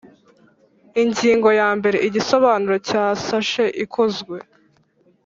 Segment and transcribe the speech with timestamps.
[1.01, 4.37] Ingingo ya mbere Igisobanuro cya sashe ikozwe